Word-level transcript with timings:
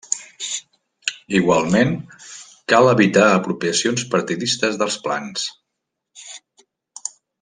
Igualment, 1.39 1.91
cal 2.73 2.89
evitar 2.93 3.27
apropiacions 3.33 4.07
partidistes 4.15 4.81
dels 4.81 4.97
plans. 5.05 5.45